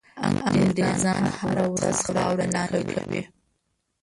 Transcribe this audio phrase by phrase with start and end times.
[0.49, 3.21] انګرېزان هره ورځ خاوره لاندي کوي.